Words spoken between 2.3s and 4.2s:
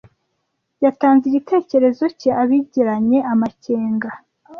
abigiranye amakenga.